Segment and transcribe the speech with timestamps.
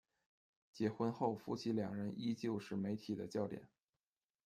[0.73, 3.61] 结婚后夫妻两人依旧是媒体的焦点。